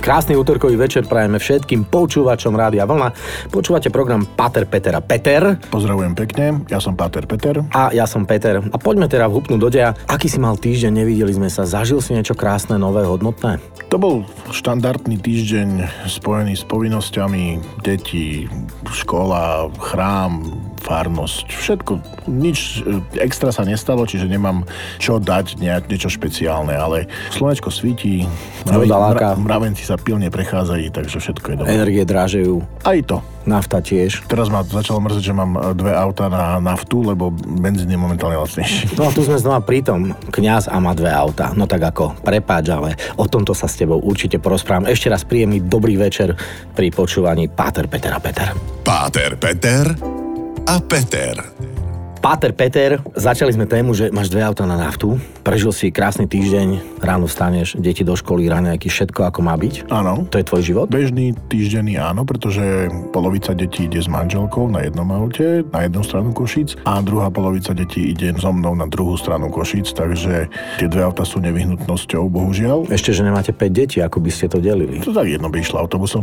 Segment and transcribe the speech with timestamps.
[0.00, 3.12] Krásny útorkový večer prajeme všetkým počúvačom Rádia Vlna.
[3.52, 5.60] Počúvate program Pater Peter a Peter.
[5.68, 7.60] Pozdravujem pekne, ja som Pater Peter.
[7.76, 8.64] A ja som Peter.
[8.64, 9.92] A poďme teda vhupnúť do deja.
[10.08, 13.60] Aký si mal týždeň, nevideli sme sa, zažil si niečo krásne, nové, hodnotné?
[13.92, 14.14] To bol
[14.48, 18.48] štandardný týždeň spojený s povinnosťami detí,
[18.88, 20.48] škola, chrám,
[20.80, 21.92] farnosť, všetko,
[22.26, 24.64] nič e, extra sa nestalo, čiže nemám
[24.96, 27.06] čo dať nejak niečo špeciálne, ale
[27.36, 28.24] slnečko svíti,
[28.64, 31.70] mraven, mravenci sa pilne prechádzajú, takže všetko je dobré.
[31.76, 32.64] Energie dražejú.
[32.82, 33.20] Aj to.
[33.48, 34.28] Nafta tiež.
[34.28, 38.36] Teraz ma začalo mrzieť, že mám e, dve auta na naftu, lebo benzín je momentálne
[38.36, 38.92] lacnejší.
[39.00, 40.12] No a tu sme znova pri tom.
[40.28, 41.56] Kňaz a má dve auta.
[41.56, 44.84] No tak ako, prepáč, ale o tomto sa s tebou určite porozprávam.
[44.84, 46.36] Ešte raz príjemný dobrý večer
[46.76, 48.52] pri počúvaní Páter Peter a Peter.
[48.84, 50.19] Páter Peter
[50.66, 51.40] a Peter.
[52.20, 57.00] Páter Peter, začali sme tému, že máš dve auta na naftu, prežil si krásny týždeň,
[57.00, 59.88] ráno vstaneš, deti do školy, raňajky, všetko ako má byť.
[59.88, 60.28] Áno.
[60.28, 60.86] To je tvoj život?
[60.92, 66.30] Bežný týždenný áno, pretože polovica detí ide s manželkou na jednom aute, na jednu stranu
[66.36, 70.46] Košic a druhá polovica detí ide so mnou na druhú stranu Košic, takže
[70.76, 72.92] tie dve auta sú nevyhnutnosťou, bohužiaľ.
[72.92, 75.00] Ešte, že nemáte 5 detí, ako by ste to delili.
[75.02, 76.22] To tak jedno by išlo autobusom.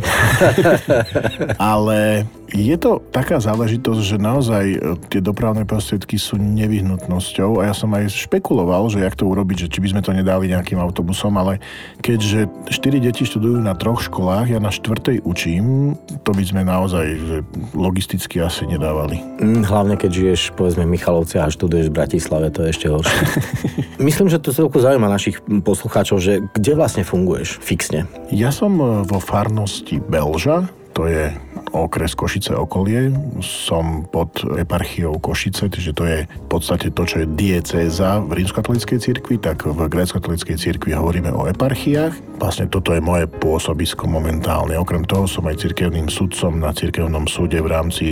[1.58, 4.64] Ale je to taká záležitosť, že naozaj
[5.12, 9.70] tie dopravné prostriedky sú nevyhnutnosťou a ja som aj špekuloval, že jak to urobiť, že
[9.72, 11.58] či by sme to nedali nejakým autobusom, ale
[12.04, 17.06] keďže 4 deti študujú na troch školách, ja na štvrtej učím, to by sme naozaj
[17.18, 17.36] že
[17.72, 19.18] logisticky asi nedávali.
[19.40, 23.22] Mm, hlavne keď žiješ povedzme Michalovce a študuješ v Bratislave, to je ešte horšie.
[24.08, 28.04] Myslím, že to celku zaujíma našich poslucháčov, že kde vlastne funguješ fixne?
[28.28, 28.76] Ja som
[29.08, 31.30] vo farnosti Belža, to je
[31.72, 33.12] okres Košice okolie.
[33.44, 38.98] Som pod eparchiou Košice, čiže to je v podstate to, čo je diecéza v rímskokatolíckej
[39.00, 42.38] cirkvi, tak v grécko-katolíckej cirkvi hovoríme o eparchiách.
[42.38, 44.78] Vlastne toto je moje pôsobisko momentálne.
[44.78, 48.06] Okrem toho som aj cirkevným sudcom na cirkevnom súde v rámci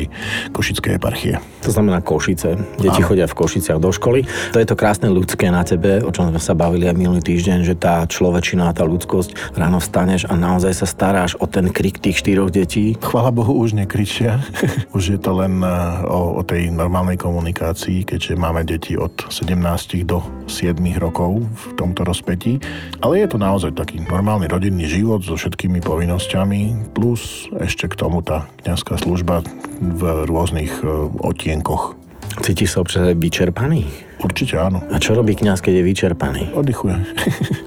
[0.50, 1.39] Košickej eparchie.
[1.62, 2.59] To znamená Košice.
[2.83, 3.06] Deti Áno.
[3.06, 4.27] chodia v Košiciach do školy.
[4.50, 7.62] To je to krásne ľudské na tebe, o čom sme sa bavili aj minulý týždeň,
[7.62, 12.19] že tá človečina, tá ľudskosť, ráno vstaneš a naozaj sa staráš o ten krik tých
[12.27, 12.99] štyroch detí.
[12.99, 14.43] Chvala Bohu, Bohu už nekričia.
[14.99, 15.71] už je to len eh,
[16.03, 20.19] o, o tej normálnej komunikácii, keďže máme deti od 17 do
[20.51, 22.59] 7 rokov v tomto rozpetí.
[22.99, 28.19] Ale je to naozaj taký normálny rodinný život so všetkými povinnosťami, plus ešte k tomu
[28.19, 29.47] tá kniazská služba
[29.78, 30.91] v rôznych eh,
[31.23, 31.95] otienkoch.
[32.43, 33.87] Cítiš sa občas aj vyčerpaný?
[34.16, 34.81] Určite áno.
[34.88, 36.43] A čo robí kňaz, keď je vyčerpaný?
[36.56, 36.97] Oddychuje.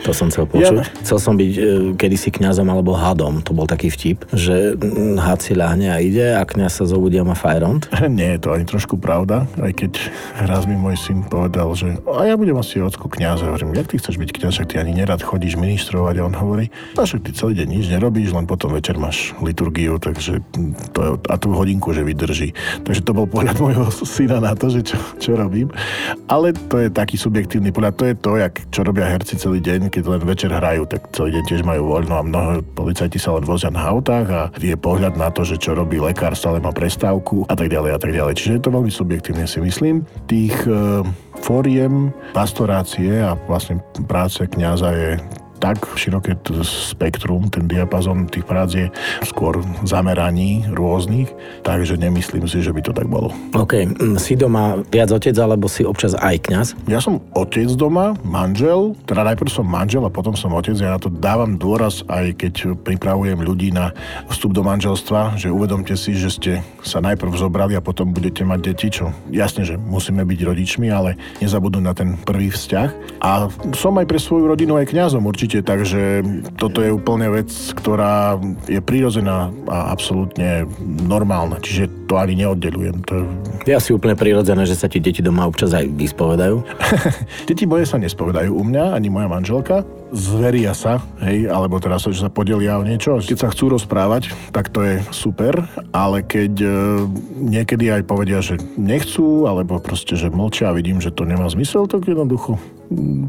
[0.05, 0.81] To som chcel počuť.
[0.81, 0.85] Ja.
[1.05, 1.61] Chcel som byť e,
[1.93, 3.45] kedysi kňazom alebo hadom.
[3.45, 4.73] To bol taký vtip, že
[5.21, 7.85] had si ľahne a ide a kňaz sa zobudí a má fajront.
[8.09, 9.91] Nie je to ani trošku pravda, aj keď
[10.49, 13.53] raz mi môj syn povedal, že a ja budem asi ocko kňaza.
[13.53, 16.73] Hovorím, jak ty chceš byť kňaz, že ty ani nerad chodíš ministrovať a on hovorí,
[16.97, 20.41] a však ty celý deň nič nerobíš, len potom večer máš liturgiu, takže
[20.91, 22.57] to je, a tú hodinku, že vydrží.
[22.83, 25.69] Takže to bol pohľad môjho syna na to, že čo, čo robím.
[26.25, 27.93] Ale ale to je taký subjektívny pohľad.
[28.01, 31.37] To je to, jak, čo robia herci celý deň, keď len večer hrajú, tak celý
[31.37, 35.13] deň tiež majú voľno a mnoho policajti sa len vozia na autách a je pohľad
[35.13, 38.33] na to, že čo robí lekár, stále má prestávku a tak ďalej a tak ďalej.
[38.33, 40.01] Čiže je to veľmi subjektívne si myslím.
[40.25, 41.05] Tých e,
[41.45, 43.77] fóriem pastorácie a vlastne
[44.09, 45.11] práce kňaza je
[45.59, 48.87] tak široké spektrum, ten diapazon tých prác je
[49.27, 51.29] skôr zameraní rôznych,
[51.67, 53.31] takže nemyslím si, že by to tak bolo.
[53.53, 56.67] OK, mm, si doma viac otec, alebo si občas aj kňaz?
[56.87, 60.75] Ja som otec doma, manžel, teda najprv som manžel a potom som otec.
[60.79, 63.91] Ja na to dávam dôraz aj keď pripravujem ľudí na
[64.31, 66.51] vstup do manželstva, že uvedomte si, že ste
[66.85, 71.19] sa najprv zobrali a potom budete mať deti, čo jasne, že musíme byť rodičmi, ale
[71.43, 73.19] nezabudnú na ten prvý vzťah.
[73.19, 76.21] A som aj pre svoju rodinu aj kňazom určite určite, takže
[76.61, 78.37] toto je úplne vec, ktorá
[78.69, 80.69] je prírodzená a absolútne
[81.09, 83.01] normálna, čiže to ani neoddelujem.
[83.09, 83.25] To...
[83.65, 86.61] Je asi úplne prirodzené, že sa ti deti doma občas aj vyspovedajú?
[87.49, 89.81] deti moje sa nespovedajú u mňa, ani moja manželka.
[90.09, 93.21] Zveria sa, hej, alebo teraz že sa podelia o niečo.
[93.21, 96.69] Keď sa chcú rozprávať, tak to je super, ale keď e,
[97.37, 101.85] niekedy aj povedia, že nechcú, alebo proste, že mlčia a vidím, že to nemá zmysel,
[101.85, 102.57] tak jednoducho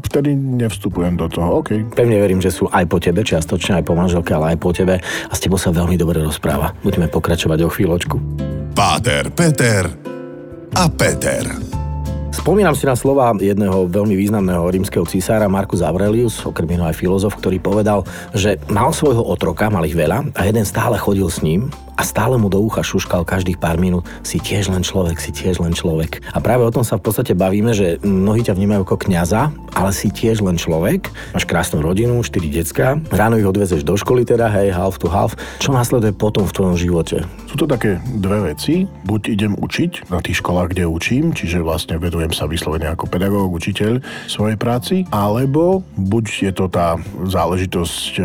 [0.09, 1.61] vtedy nevstupujem do toho.
[1.61, 1.93] OK.
[1.93, 4.97] Pevne verím, že sú aj po tebe, čiastočne aj po manželke, ale aj po tebe
[5.01, 6.73] a s tebou sa veľmi dobre rozpráva.
[6.81, 8.15] Budeme pokračovať o chvíľočku.
[8.73, 9.85] Páter, Peter
[10.73, 11.80] a Peter.
[12.31, 17.35] Spomínam si na slova jedného veľmi významného rímskeho císára Marcus Aurelius, okrem iného aj filozof,
[17.35, 21.67] ktorý povedal, že mal svojho otroka, mal ich veľa a jeden stále chodil s ním
[22.01, 25.61] a stále mu do ucha šuškal každých pár minút si tiež len človek, si tiež
[25.61, 26.25] len človek.
[26.33, 29.93] A práve o tom sa v podstate bavíme, že mnohí ťa vnímajú ako kňaza, ale
[29.93, 31.13] si tiež len človek.
[31.37, 35.37] Máš krásnu rodinu, štyri decka, ráno ich odvezeš do školy teda, hej, half to half.
[35.61, 37.21] Čo následuje potom v tvojom živote?
[37.45, 38.89] Sú to také dve veci.
[39.05, 43.53] Buď idem učiť na tých školách, kde učím, čiže vlastne vedujem sa vyslovene ako pedagóg,
[43.53, 46.97] učiteľ svojej práci, alebo buď je to tá
[47.29, 48.21] záležitosť e,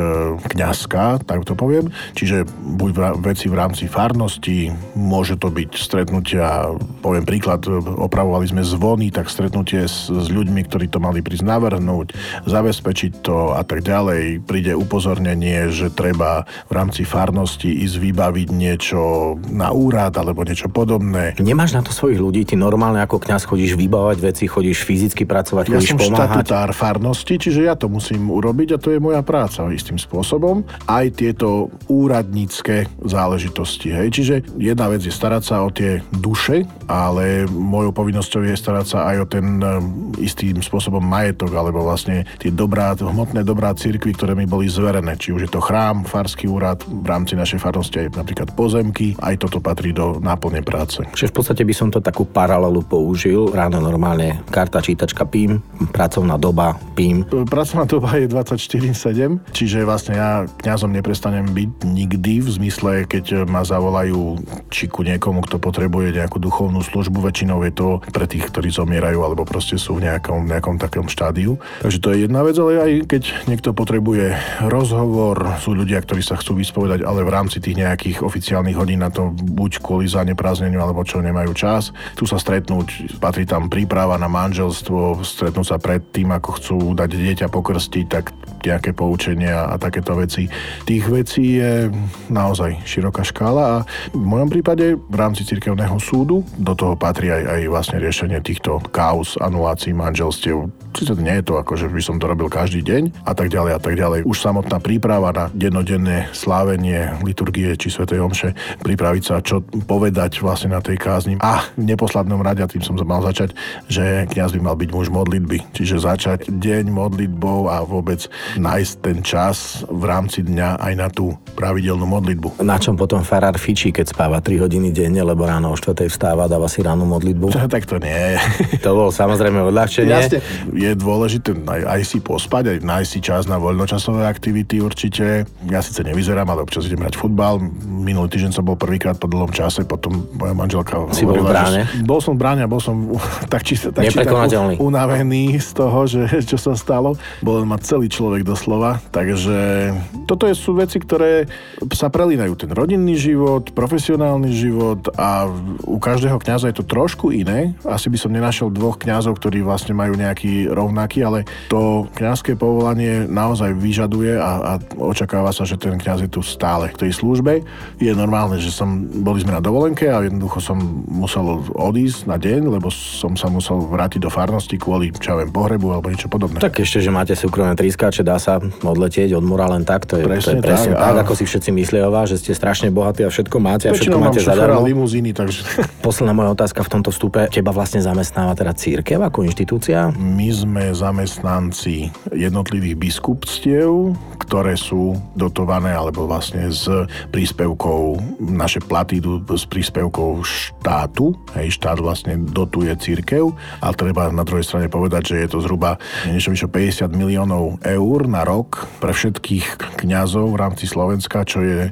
[0.56, 6.70] kňazská, tak to poviem, čiže buď veci v rámci farnosti, môže to byť stretnutia,
[7.02, 12.14] poviem príklad, opravovali sme zvony, tak stretnutie s, s ľuďmi, ktorí to mali prísť navrhnúť,
[12.46, 14.46] zabezpečiť to a tak ďalej.
[14.46, 21.34] Príde upozornenie, že treba v rámci farnosti ísť vybaviť niečo na úrad alebo niečo podobné.
[21.42, 25.64] Nemáš na to svojich ľudí, ty normálne ako kňaz chodíš vybavovať veci, chodíš fyzicky pracovať,
[25.66, 26.14] ja chodíš som pomáhať.
[26.14, 30.62] štatutár farnosti, čiže ja to musím urobiť a to je moja práca istým spôsobom.
[30.86, 33.88] Aj tieto úradnícke záležitosti záležitosti.
[33.94, 34.08] Hej?
[34.10, 38.98] Čiže jedna vec je starať sa o tie duše, ale mojou povinnosťou je starať sa
[39.14, 44.34] aj o ten um, istým spôsobom majetok, alebo vlastne tie dobrá, hmotné dobrá cirkvy, ktoré
[44.34, 45.14] mi boli zverené.
[45.14, 49.46] Či už je to chrám, farský úrad, v rámci našej farnosti aj napríklad pozemky, aj
[49.46, 51.02] toto patrí do náplnej práce.
[51.14, 53.50] Čiže v podstate by som to takú paralelu použil.
[53.54, 55.62] Ráno normálne karta čítačka PIM,
[55.94, 57.22] pracovná doba PIM.
[57.46, 63.67] Pracovná doba je 24-7, čiže vlastne ja kňazom neprestanem byť nikdy v zmysle, keď ma
[63.67, 64.41] zavolajú
[64.73, 67.29] či ku niekomu, kto potrebuje nejakú duchovnú službu.
[67.29, 71.61] Väčšinou je to pre tých, ktorí zomierajú alebo proste sú v nejakom, nejakom takom štádiu.
[71.85, 74.33] Takže to je jedna vec, ale aj keď niekto potrebuje
[74.71, 79.11] rozhovor, sú ľudia, ktorí sa chcú vyspovedať, ale v rámci tých nejakých oficiálnych hodín na
[79.11, 81.91] to buď kvôli zaneprázdneniu alebo čo nemajú čas.
[82.15, 87.11] Tu sa stretnúť, patrí tam príprava na manželstvo, stretnúť sa pred tým, ako chcú dať
[87.11, 88.31] dieťa pokrstiť, tak
[88.62, 90.47] nejaké poučenia a takéto veci.
[90.87, 91.91] Tých vecí je
[92.31, 93.76] naozaj široká škála a
[94.14, 98.78] v mojom prípade v rámci cirkevného súdu do toho patrí aj, aj vlastne riešenie týchto
[98.94, 100.70] kauz, anulácií manželstiev.
[100.96, 103.73] Sice nie je to ako, že by som to robil každý deň a tak ďalej
[103.76, 104.25] a tak ďalej.
[104.25, 110.73] Už samotná príprava na dennodenné slávenie liturgie či svätej omše, pripraviť sa, čo povedať vlastne
[110.73, 111.37] na tej kázni.
[111.44, 113.52] A v neposlednom rade, a tým som mal začať,
[113.93, 115.76] že kňaz by mal byť muž modlitby.
[115.76, 118.25] Čiže začať deň modlitbou a vôbec
[118.56, 122.64] nájsť ten čas v rámci dňa aj na tú pravidelnú modlitbu.
[122.64, 126.50] Na čom potom farár fičí, keď spáva 3 hodiny denne, lebo ráno o 4 vstáva,
[126.50, 127.52] dáva si ránu modlitbu.
[127.54, 128.36] Čo, tak to nie.
[128.82, 130.12] to bol samozrejme odľahčenie.
[130.12, 130.40] Jasne.
[130.74, 135.46] Je dôležité aj, aj si pospať, aj nájsť si čas na voľnočasové aktivity určite.
[135.70, 137.62] Ja síce nevyzerám, ale občas idem hrať futbal.
[137.86, 141.54] Minulý týždeň som bol prvýkrát po dlhom čase, potom moja manželka si hovorila, bol v
[141.54, 141.82] bráne?
[141.86, 142.96] Že, bol som v bráne a bol som
[143.52, 144.34] tak či, tak, či tak
[144.82, 147.14] unavený z toho, že čo sa stalo.
[147.44, 148.98] Bol ma celý človek doslova.
[149.14, 149.92] Takže
[150.26, 151.46] toto sú veci, ktoré
[151.94, 152.58] sa prelínajú.
[152.58, 155.47] Ten rodinný život, profesionálny život a
[155.87, 157.79] u každého kňaza je to trošku iné.
[157.87, 163.31] Asi by som nenašiel dvoch kňazov, ktorí vlastne majú nejaký rovnaký, ale to kňazské povolanie
[163.31, 167.62] naozaj vyžaduje a, a očakáva sa, že ten kňaz je tu stále v tej službe.
[168.03, 172.81] Je normálne, že som, boli sme na dovolenke a jednoducho som musel odísť na deň,
[172.81, 176.59] lebo som sa musel vrátiť do farnosti kvôli, čo viem, pohrebu alebo niečo podobné.
[176.59, 180.25] Tak ešte, že máte súkromné trískáče, dá sa odletieť od mora len tak, to je
[180.25, 181.20] presne, to je presne tak, tak a...
[181.26, 184.16] ako si všetci myslia o vás, že ste strašne bohatí a všetko máte a všetko
[184.16, 184.80] máte zadarmo.
[184.88, 185.68] limuzíny, takže...
[186.06, 187.52] Posledná moja otázka v tomto vstupe.
[187.52, 190.09] Teba vlastne zamestnáva teda církev ako inštitúcia?
[190.16, 196.88] My sme zamestnanci jednotlivých biskupstiev, ktoré sú dotované alebo vlastne s
[197.35, 201.35] príspevkou, naše platy idú s príspevkou štátu.
[201.59, 205.99] Hej, štát vlastne dotuje církev, ale treba na druhej strane povedať, že je to zhruba
[206.30, 211.90] niečo vyše 50 miliónov eur na rok pre všetkých kňazov v rámci Slovenska, čo je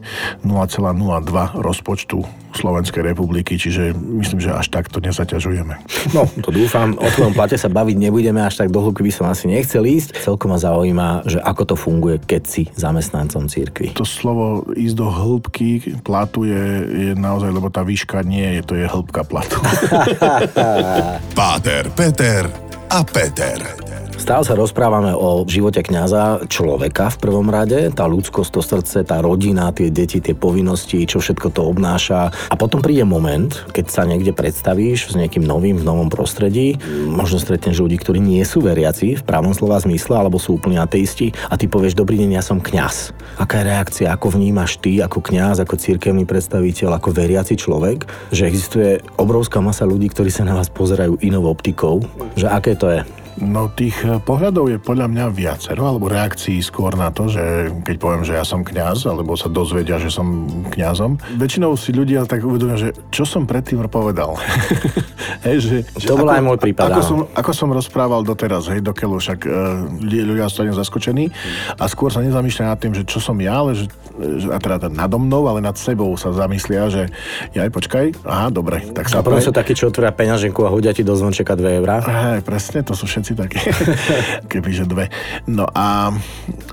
[0.95, 2.23] 0,02 rozpočtu
[2.55, 5.75] Slovenskej republiky, čiže myslím, že až takto nezaťažujeme.
[6.15, 6.95] No, to dúfam.
[6.95, 10.23] O tvojom plate sa baviť nebudeme, až tak do hĺbky by som asi nechcel ísť.
[10.23, 13.99] Celkom ma zaujíma, že ako to funguje, keď si zamestnancom církvy.
[13.99, 18.75] To slovo ísť do hĺbky platu je, je naozaj, lebo tá výška nie je, to
[18.79, 19.59] je hĺbka platu.
[21.39, 22.47] Páter, Peter
[22.87, 23.84] a Peter.
[24.25, 29.21] Stále sa rozprávame o živote kňaza, človeka v prvom rade, tá ľudskosť, to srdce, tá
[29.21, 32.33] rodina, tie deti, tie povinnosti, čo všetko to obnáša.
[32.33, 37.37] A potom príde moment, keď sa niekde predstavíš s nejakým novým, v novom prostredí, možno
[37.37, 41.61] stretneš ľudí, ktorí nie sú veriaci v pravom slova zmysle, alebo sú úplne ateisti a
[41.61, 43.13] ty povieš, dobrý deň, ja som kňaz.
[43.37, 48.49] Aká je reakcia, ako vnímaš ty ako kňaz, ako cirkevný predstaviteľ, ako veriaci človek, že
[48.49, 52.01] existuje obrovská masa ľudí, ktorí sa na vás pozerajú inou optikou,
[52.41, 53.24] že aké to je?
[53.43, 57.97] No tých eh, pohľadov je podľa mňa viacero, alebo reakcií skôr na to, že keď
[57.99, 61.19] poviem, že ja som kňaz, alebo sa dozvedia, že som kňazom.
[61.41, 64.39] Väčšinou si ľudia tak uvedomia, že čo som predtým povedal.
[65.47, 65.77] hej, že,
[66.07, 66.95] to bol aj môj prípad.
[66.95, 71.29] Ako som, ako som rozprával doteraz, hej, dokeľu, však uh, ľudia sú zaskočení
[71.77, 73.87] a skôr sa nezamýšľajú nad tým, že čo som ja, ale že,
[74.41, 77.03] že a teda nado mnou, ale nad sebou sa zamyslia, že
[77.53, 78.89] ja aj počkaj, aha, dobre.
[78.95, 81.79] Tak sa a potom sú takí, čo otvoria peňaženku a hodia ti do zvončeka 2
[81.83, 82.01] eurá.
[82.01, 83.59] Hej, presne, to sú všetci také,
[84.53, 85.09] kebyže dve.
[85.49, 86.13] No a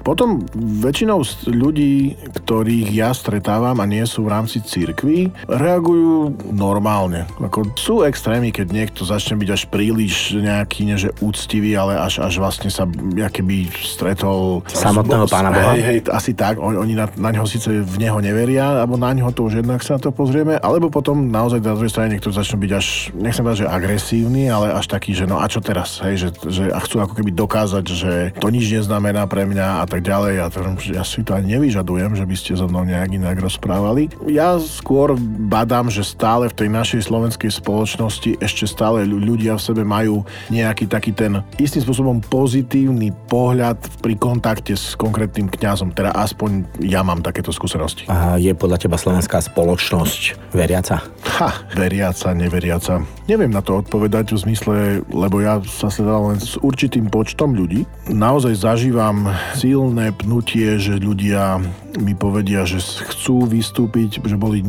[0.03, 0.43] potom
[0.83, 7.23] väčšinou ľudí, ktorých ja stretávam a nie sú v rámci cirkvi, reagujú normálne.
[7.39, 12.43] Ako sú extrémy, keď niekto začne byť až príliš nejaký, neže úctivý, ale až, až
[12.43, 12.83] vlastne sa
[13.31, 14.67] keby stretol...
[14.67, 15.71] Samotného pána Boha?
[15.79, 16.59] Hej, hej, asi tak.
[16.59, 19.95] Oni na, na neho síce v neho neveria, alebo na neho to už jednak sa
[19.95, 23.63] na to pozrieme, alebo potom naozaj na druhej strane niekto začne byť až, nechcem povedať,
[23.63, 27.03] že agresívny, ale až taký, že no a čo teraz, hej, že, že a chcú
[27.03, 30.33] ako keby dokázať, že to nič neznamená pre mňa a tak ďalej.
[30.41, 30.59] A to,
[30.93, 34.09] ja si to ani nevyžadujem, že by ste so mnou nejak inak rozprávali.
[34.25, 35.13] Ja skôr
[35.49, 40.87] badám, že stále v tej našej slovenskej spoločnosti ešte stále ľudia v sebe majú nejaký
[40.87, 45.91] taký ten istým spôsobom pozitívny pohľad pri kontakte s konkrétnym kňazom.
[45.91, 48.07] Teda aspoň ja mám takéto skúsenosti.
[48.07, 51.03] A je podľa teba slovenská spoločnosť veriaca?
[51.41, 53.03] Ha, veriaca, neveriaca.
[53.27, 54.75] Neviem na to odpovedať v zmysle,
[55.07, 57.83] lebo ja sa sledoval len s určitým počtom ľudí.
[58.07, 59.27] Naozaj zažívam
[59.59, 61.59] silné pnutie, že ľudia
[61.99, 62.79] mi povedia, že
[63.11, 64.63] chcú vystúpiť, že boli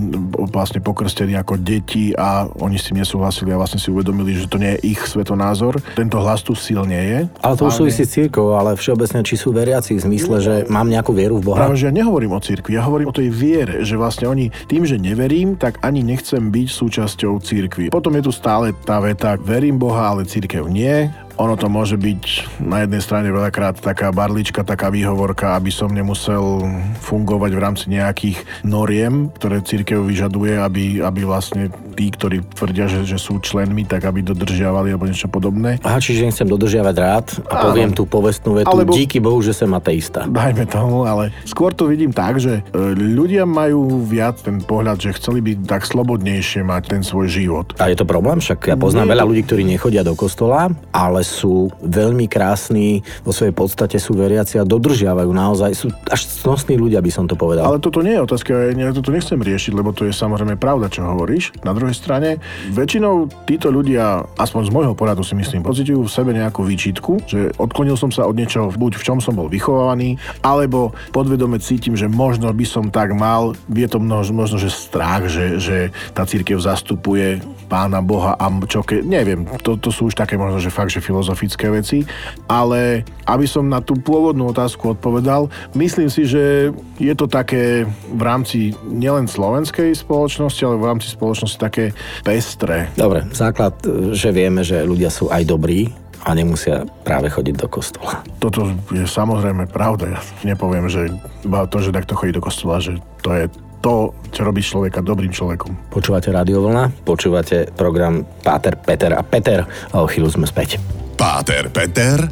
[0.51, 4.75] vlastne pokrstení ako deti a oni si nesúhlasili a vlastne si uvedomili, že to nie
[4.75, 5.79] je ich svetonázor.
[5.95, 7.19] Tento hlas tu silne je.
[7.39, 10.91] Ale to už súvisí s církou, ale všeobecne či sú veriaci v zmysle, že mám
[10.91, 11.63] nejakú vieru v Boha.
[11.63, 14.83] Práve, že ja nehovorím o církvi, ja hovorím o tej viere, že vlastne oni tým,
[14.83, 17.95] že neverím, tak ani nechcem byť súčasťou církvy.
[17.95, 21.07] Potom je tu stále tá veta, verím Boha, ale církev nie
[21.43, 22.23] ono to môže byť
[22.63, 26.63] na jednej strane veľakrát taká barlička, taká výhovorka, aby som nemusel
[27.03, 31.67] fungovať v rámci nejakých noriem, ktoré církev vyžaduje, aby, aby vlastne
[31.99, 35.83] tí, ktorí tvrdia, že, že sú členmi, tak aby dodržiavali alebo niečo podobné.
[35.83, 37.65] Aha, čiže nechcem dodržiavať rád a Áno.
[37.69, 40.25] poviem tú povestnú vetu, alebo, díky Bohu, že som ateista.
[40.25, 45.17] Dajme tomu, ale skôr to vidím tak, že e, ľudia majú viac ten pohľad, že
[45.19, 47.67] chceli byť tak slobodnejšie mať ten svoj život.
[47.77, 48.39] A je to problém?
[48.41, 49.13] Však ja poznám Nie.
[49.19, 54.61] veľa ľudí, ktorí nechodia do kostola, ale sú veľmi krásni, vo svojej podstate sú veriaci
[54.61, 57.65] a dodržiavajú naozaj, sú až cnostní ľudia, by som to povedal.
[57.65, 61.09] Ale toto nie je otázka, ja toto nechcem riešiť, lebo to je samozrejme pravda, čo
[61.09, 61.57] hovoríš.
[61.65, 62.37] Na druhej strane,
[62.77, 67.57] väčšinou títo ľudia, aspoň z môjho poradu si myslím, pocitujú v sebe nejakú výčitku, že
[67.57, 72.11] odklonil som sa od niečoho, buď v čom som bol vychovávaný, alebo podvedome cítim, že
[72.11, 75.77] možno by som tak mal, je to možno, možno že strach, že, že
[76.13, 77.39] tá církev zastupuje
[77.73, 81.01] pána Boha a čo ke, neviem, to, to sú už také možno, že fakt, že
[81.01, 82.05] filozofické veci,
[82.45, 86.69] ale aby som na tú pôvodnú otázku odpovedal, myslím si, že
[87.01, 92.93] je to také v rámci nielen slovenskej spoločnosti, ale v rámci spoločnosti také pestré.
[92.93, 93.81] Dobre, základ,
[94.13, 95.89] že vieme, že ľudia sú aj dobrí,
[96.23, 98.23] a nemusia práve chodiť do kostola.
[98.39, 100.15] Toto je samozrejme pravda.
[100.15, 100.21] Ja
[100.55, 101.11] nepoviem, že
[101.43, 103.45] to, že takto chodí do kostola, že to je
[103.83, 105.91] to, čo robí človeka dobrým človekom.
[105.91, 110.79] Počúvate Radio Vlna, počúvate program Páter, Peter a Peter a o chvíľu sme späť.
[111.19, 112.23] Páter, Peter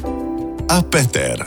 [0.71, 1.37] a Peter.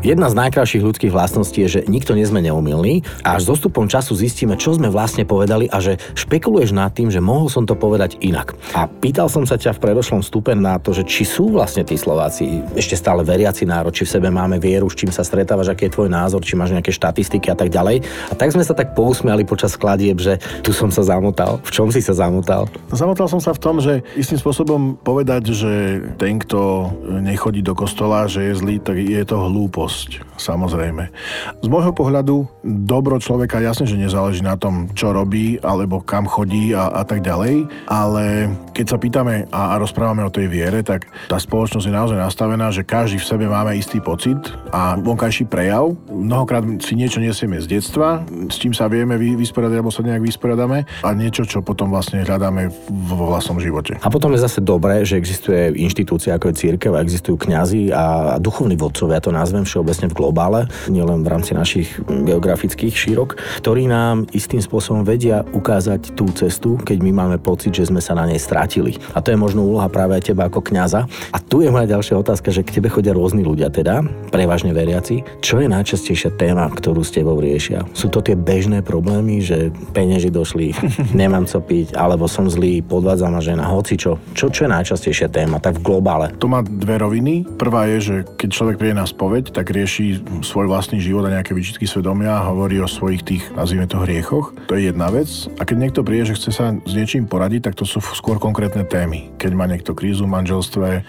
[0.00, 3.84] Jedna z najkrajších ľudských vlastností je, že nikto nie sme neumilní a až s dostupom
[3.84, 7.76] času zistíme, čo sme vlastne povedali a že špekuluješ nad tým, že mohol som to
[7.76, 8.56] povedať inak.
[8.72, 12.00] A pýtal som sa ťa v predošlom stupe na to, že či sú vlastne tí
[12.00, 15.92] Slováci ešte stále veriaci národ, či v sebe máme vieru, s čím sa stretávaš, aký
[15.92, 18.00] je tvoj názor, či máš nejaké štatistiky a tak ďalej.
[18.32, 21.60] A tak sme sa tak pousmiali počas skladieb, že tu som sa zamotal.
[21.60, 22.72] V čom si sa zamotal?
[22.88, 25.72] Zamotal som sa v tom, že istým spôsobom povedať, že
[26.16, 26.88] ten, kto
[27.20, 31.10] nechodí do kostola, že je zlý, tak je to hlúposť dosť, samozrejme.
[31.58, 36.70] Z môjho pohľadu dobro človeka jasne, že nezáleží na tom, čo robí, alebo kam chodí
[36.70, 41.10] a, a tak ďalej, ale keď sa pýtame a, a rozprávame o tej viere, tak
[41.26, 44.38] tá spoločnosť je naozaj nastavená, že každý v sebe máme istý pocit
[44.70, 45.98] a vonkajší prejav.
[46.06, 50.86] Mnohokrát si niečo nesieme z detstva, s čím sa vieme vysporiadať alebo sa nejak vysporiadame
[51.02, 52.70] a niečo, čo potom vlastne hľadáme
[53.10, 53.98] vo vlastnom živote.
[53.98, 58.78] A potom je zase dobré, že existuje inštitúcia ako je církev, existujú kňazi a duchovní
[58.78, 64.62] vodcovia, to nazvem všeobecne v globále, nielen v rámci našich geografických šírok, ktorí nám istým
[64.62, 68.96] spôsobom vedia ukázať tú cestu, keď my máme pocit, že sme sa na nej strátili.
[69.14, 71.06] A to je možno úloha práve aj teba ako kňaza.
[71.34, 75.22] A tu je moja ďalšia otázka, že k tebe chodia rôzni ľudia teda, prevažne veriaci.
[75.42, 77.86] Čo je najčastejšia téma, ktorú s tebou riešia?
[77.94, 80.74] Sú to tie bežné problémy, že penieži došli,
[81.20, 84.18] nemám co piť, alebo som zlý, podvádza ma žena, hoci čo.
[84.34, 86.34] Čo, čo je najčastejšia téma, tak v globále?
[86.38, 87.46] To má dve roviny.
[87.58, 90.04] Prvá je, že keď človek príde na spoveď, tak rieši
[90.42, 94.52] svoj vlastný život a nejaké výčitky svedomia, hovorí o svojich tých, nazvime to, hriechoch.
[94.66, 95.28] To je jedna vec.
[95.58, 98.82] A keď niekto príde, že chce sa s niečím poradiť, tak to sú skôr konkrétne
[98.84, 99.30] témy.
[99.38, 101.02] Keď má niekto krízu v manželstve, e,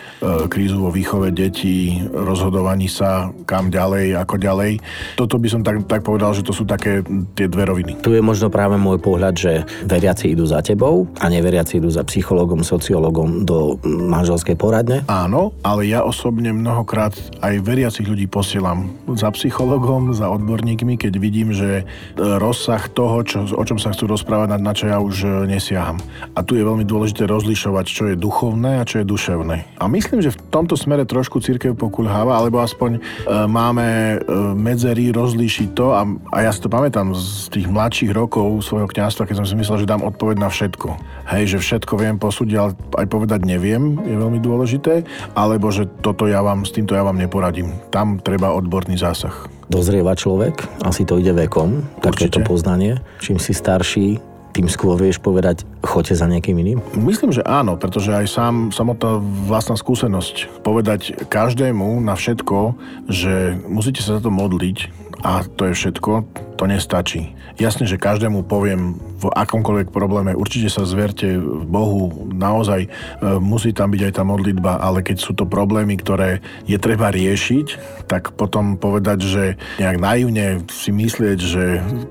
[0.52, 4.72] krízu vo výchove detí, rozhodovaní sa kam ďalej, ako ďalej.
[5.18, 7.02] Toto by som tak, tak povedal, že to sú také
[7.34, 7.98] tie dve roviny.
[8.04, 9.52] Tu je možno práve môj pohľad, že
[9.88, 15.04] veriaci idú za tebou a neveriaci idú za psychologom, sociológom do manželskej poradne.
[15.08, 21.56] Áno, ale ja osobne mnohokrát aj veriacich ľudí posielam za psychologom, za odborníkmi, keď vidím,
[21.56, 21.84] že e,
[22.20, 25.96] rozsah toho, čo, o čom sa chcú rozprávať, na, čo ja už e, nesiaham.
[26.36, 29.80] A tu je veľmi dôležité rozlišovať, čo je duchovné a čo je duševné.
[29.80, 33.02] A myslím, že v tomto smere trošku církev pokulháva, alebo aspoň e,
[33.48, 34.16] máme e,
[34.52, 36.04] medzery rozlíšiť to a,
[36.36, 39.88] a ja si to pamätám z tých mladších rokov svojho kňazstva, keď som si myslel,
[39.88, 41.00] že dám odpoveď na všetko.
[41.32, 45.08] Hej, že všetko viem posúdiť, ale aj povedať neviem, je veľmi dôležité,
[45.40, 47.72] alebo že toto ja vám, s týmto ja vám neporadím.
[47.88, 53.00] Tam treba odborný zásah dozrieva človek, asi to ide vekom, takéto poznanie.
[53.24, 54.20] Čím si starší,
[54.52, 56.84] tým skôr vieš povedať, choďte za niekým iným?
[57.00, 62.76] Myslím, že áno, pretože aj sám, samotná vlastná skúsenosť povedať každému na všetko,
[63.08, 64.92] že musíte sa za to modliť
[65.22, 66.12] a to je všetko,
[66.58, 67.34] to nestačí.
[67.62, 71.38] Jasne, že každému poviem v akomkoľvek probléme, určite sa zverte
[71.68, 72.90] Bohu, naozaj e,
[73.38, 77.68] musí tam byť aj tá modlitba, ale keď sú to problémy, ktoré je treba riešiť,
[78.10, 79.44] tak potom povedať, že
[79.78, 81.64] nejak naivne si myslieť, že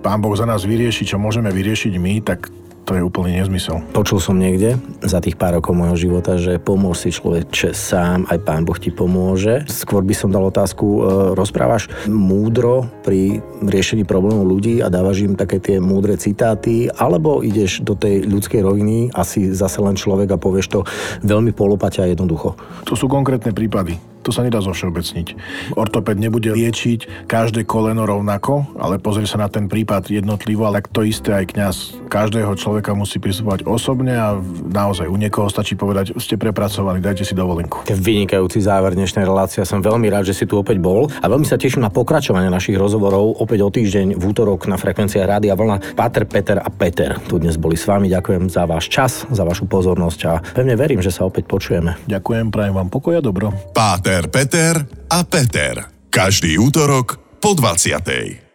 [0.06, 2.46] Pán Boh za nás vyrieši, čo môžeme vyriešiť my, tak
[2.90, 3.86] to je úplný nezmysel.
[3.94, 8.42] Počul som niekde za tých pár rokov môjho života, že pomôž si človek sám, aj
[8.42, 9.62] pán Boh ti pomôže.
[9.70, 11.00] Skôr by som dal otázku, e,
[11.38, 17.86] rozprávaš múdro pri riešení problémov ľudí a dávaš im také tie múdre citáty, alebo ideš
[17.86, 20.80] do tej ľudskej roviny a si zase len človek a povieš to
[21.22, 22.58] veľmi polopate a jednoducho?
[22.90, 24.09] To sú konkrétne prípady.
[24.24, 25.28] To sa nedá zovšeobecniť.
[25.76, 31.06] Ortoped nebude liečiť každé koleno rovnako, ale pozrie sa na ten prípad jednotlivo, ale to
[31.06, 31.76] isté aj kňaz.
[32.10, 34.36] Každého človeka musí pristupovať osobne a
[34.70, 37.86] naozaj u niekoho stačí povedať, ste prepracovaní, dajte si dovolenku.
[37.88, 39.64] Vynikajúci záver dnešnej relácie.
[39.64, 42.76] Som veľmi rád, že si tu opäť bol a veľmi sa teším na pokračovanie našich
[42.76, 45.96] rozhovorov opäť o týždeň v útorok na frekvenciách Rádia Vlna.
[45.96, 48.10] Páter, Peter a Peter tu dnes boli s vami.
[48.10, 51.96] Ďakujem za váš čas, za vašu pozornosť a pevne verím, že sa opäť počujeme.
[52.10, 53.54] Ďakujem, prajem vám pokoja dobro.
[53.72, 54.76] Páter Peter
[55.08, 55.88] a Peter.
[56.12, 58.49] Každý útorok po 20.